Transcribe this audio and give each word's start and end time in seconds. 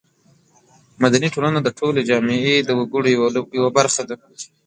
مدني 1.03 1.27
ټولنه 1.35 1.59
د 1.63 1.69
ټولې 1.79 2.01
جامعې 2.09 2.55
د 2.63 2.69
وګړو 2.79 3.07
یوه 3.57 3.69
برخه 3.77 4.01
ده. 4.09 4.15